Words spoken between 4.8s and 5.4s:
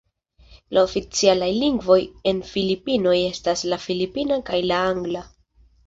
angla.